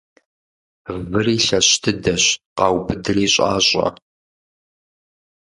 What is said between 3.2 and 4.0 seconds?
щIащIэ.